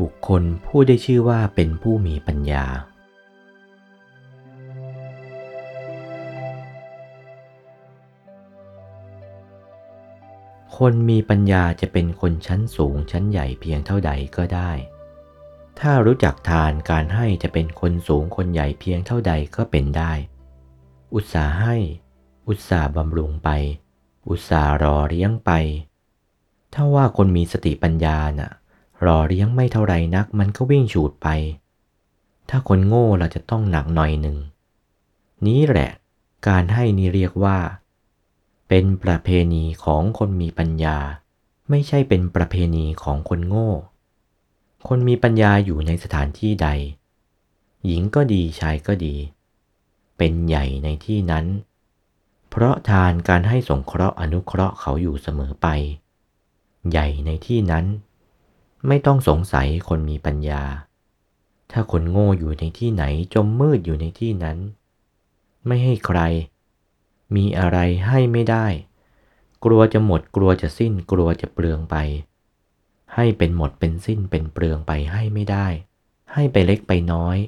[0.00, 2.66] บุคนผู้ได้ชื่อว่าเป็นผู้มีปัญญา
[10.76, 14.70] คนมีปัญญาจะเป็นคนชั้นสูงชั้นใหญ่เพียงเท่าใดก็ได้
[15.80, 20.12] ถ้ารู้จักทานการให้จะเป็นคนสูงคนใหญ่เพียงเท่าใดก็เป็นได้
[21.14, 21.76] อุตสาห์ให้
[22.48, 23.48] อุตสาห์บำรุงไป
[24.28, 25.50] อุตสาห์รอเลี้ยงไป
[26.74, 28.52] ถ้าว่าคนมีสติปัญญาน่ะ
[29.04, 31.28] รอเลี้ยงไม่เท่าไรนักมันก็วิ่งฉูดไป
[32.48, 34.36] ถ้าคนโง่เราจะต้องหนักหน่อยหนึ่ง
[35.46, 35.90] นี้แหละ
[36.48, 37.58] การให้นี่เรียกว่า
[38.68, 40.98] เป็นประเพณีของคนมีปัญญา
[41.70, 43.70] ไม่ใช่เป็นประเพณีของคนโง่
[44.88, 46.68] คนมีปัญญาอยู่ในสถานที่ใด
[47.86, 49.14] หญิงก็ดีชายก็ดี
[50.16, 51.46] เป็นใหญ่ในที่นั้น
[52.50, 55.66] เพราะทานการให้สงเคราะห์อนุเคราะห์เขาอยู่เสมอไป
[56.90, 57.84] ใหญ่ในที่นั้น
[58.86, 60.62] ไม่ต้องสงสัยคนมีปัญญา
[61.70, 64.58] ถ้าคนโง่อยู่ในที่ไหนจมมืดอยู่ในที่นั้น
[65.66, 66.20] ไม่ให้ใคร
[67.36, 68.66] มีอะไรให้ไม่ได้
[69.64, 71.96] กลัวจะหมดกลัวจะสิ้นกลัวจะเปลืองไป
[73.14, 75.66] ให้เป็นหมดเป็นสิ้นเป็นเปลืองไปให้ไม่ได้
[76.32, 77.38] ให้ไปเล็กไปน้อย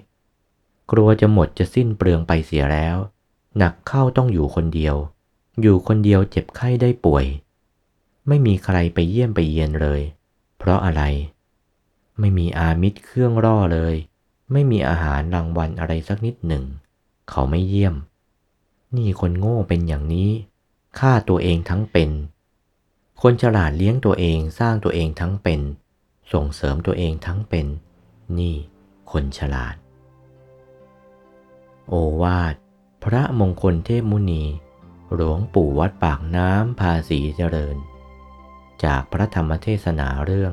[0.91, 2.97] กลัวจะหมดจะสิ้นเปลืองไปเสียแล้ว
[3.59, 4.97] หนักเข้าต้องอยู่คนเดียว
[5.63, 7.25] อยู่คนเดียวเจ็บไข้ได้ป่วย
[8.29, 10.03] ไม่มีใครไปเยี่ยมไปเยียนเลย
[10.69, 11.02] ราะอะไร
[12.19, 13.94] ไม่มีอามิตรเครื่องร่อเลย
[14.52, 16.64] ไม่มีอาหารรางวัลอะไรสักนิดหนึ่ง
[17.30, 17.94] เขาไม่เยี่ยม
[18.96, 20.30] นี่คนโง่เป็นอย่างนี้
[20.98, 22.11] ฆ่าตัวเองทั้งเป็น
[23.22, 25.61] คนฉลาดเลี้ยงตัวเองสร้างตัวเองทั้งเป็น
[26.33, 27.66] ส่งเสริมตัวเองทั้งเป็น
[28.39, 28.56] นี่
[29.11, 29.74] คนฉลาด
[31.89, 32.55] โอวาท
[33.05, 34.44] พระมงคลเทพมุนี
[35.14, 37.77] หลวงปู่วัดปากน้ำภาษีเจริญ
[38.84, 40.52] จากพระธรรมเทศนาเรื่อง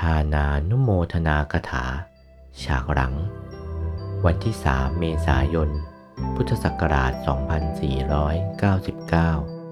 [0.00, 1.84] ทานานุโมทนากถา
[2.62, 3.14] ฉากหลัง
[4.24, 5.70] วันที่ 3 เมษายน
[6.34, 9.63] พุทธศักราช 2499